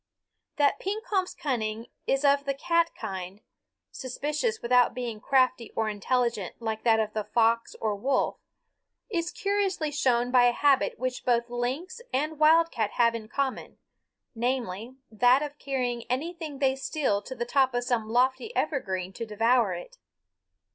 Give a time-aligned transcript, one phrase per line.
[0.55, 3.39] That Pekompf's cunning is of the cat kind,
[3.91, 8.37] suspicious without being crafty or intelligent like that of the fox or wolf,
[9.11, 13.77] is curiously shown by a habit which both lynx and wildcat have in common,
[14.33, 19.25] namely, that of carrying anything they steal to the top of some lofty evergreen to
[19.27, 19.99] devour it.